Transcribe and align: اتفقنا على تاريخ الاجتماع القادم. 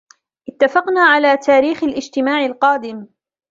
اتفقنا 0.49 1.01
على 1.03 1.37
تاريخ 1.37 1.83
الاجتماع 1.83 2.45
القادم. 2.45 3.07